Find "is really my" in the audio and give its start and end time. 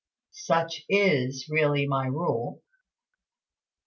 0.89-2.07